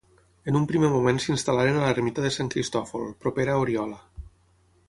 En 0.51 0.55
un 0.59 0.63
primer 0.71 0.89
moment 0.93 1.19
s'instal·laren 1.25 1.77
a 1.81 1.85
l'ermita 1.85 2.25
de 2.25 2.33
Sant 2.39 2.51
Cristòfol, 2.57 3.07
propera 3.27 3.59
a 3.59 3.63
Oriola. 3.67 4.01